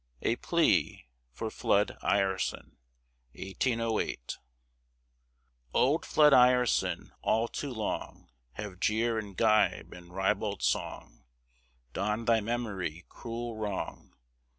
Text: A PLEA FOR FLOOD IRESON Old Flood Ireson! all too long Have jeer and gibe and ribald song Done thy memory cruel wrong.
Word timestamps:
A 0.23 0.35
PLEA 0.37 1.07
FOR 1.31 1.51
FLOOD 1.51 1.95
IRESON 2.01 2.75
Old 5.75 6.05
Flood 6.07 6.33
Ireson! 6.33 7.11
all 7.21 7.47
too 7.47 7.71
long 7.71 8.27
Have 8.53 8.79
jeer 8.79 9.19
and 9.19 9.37
gibe 9.37 9.93
and 9.93 10.11
ribald 10.11 10.63
song 10.63 11.25
Done 11.93 12.25
thy 12.25 12.39
memory 12.41 13.05
cruel 13.09 13.55
wrong. 13.57 14.15